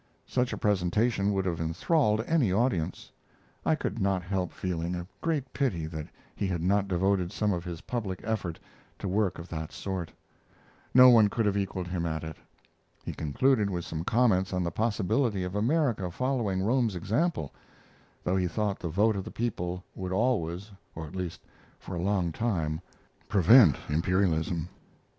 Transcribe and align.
Such 0.25 0.51
a 0.51 0.57
presentation 0.57 1.31
would 1.31 1.45
have 1.45 1.61
enthralled 1.61 2.23
any 2.25 2.51
audience 2.51 3.11
I 3.63 3.75
could 3.75 4.01
not 4.01 4.23
help 4.23 4.51
feeling 4.51 4.95
a 4.95 5.05
great 5.21 5.53
pity 5.53 5.85
that 5.85 6.07
he 6.35 6.47
had 6.47 6.63
not 6.63 6.87
devoted 6.87 7.31
some 7.31 7.53
of 7.53 7.63
his 7.63 7.81
public 7.81 8.19
effort 8.23 8.59
to 8.97 9.07
work 9.07 9.37
of 9.37 9.47
that 9.49 9.71
sort. 9.71 10.11
No 10.91 11.11
one 11.11 11.27
could 11.27 11.45
have 11.45 11.55
equaled 11.55 11.87
him 11.87 12.07
at 12.07 12.23
it. 12.23 12.37
He 13.05 13.13
concluded 13.13 13.69
with 13.69 13.85
some 13.85 14.03
comments 14.03 14.53
on 14.53 14.63
the 14.63 14.71
possibility 14.71 15.43
of 15.43 15.53
America 15.53 16.09
following 16.09 16.63
Rome's 16.63 16.95
example, 16.95 17.53
though 18.23 18.37
he 18.37 18.47
thought 18.47 18.79
the 18.79 18.89
vote 18.89 19.15
of 19.15 19.23
the 19.23 19.29
people 19.29 19.83
would 19.93 20.11
always, 20.11 20.71
or 20.95 21.05
at 21.05 21.15
least 21.15 21.41
for 21.77 21.93
a 21.93 22.01
long 22.01 22.31
period, 22.31 22.81
prevent 23.29 23.75
imperialism. 23.87 24.67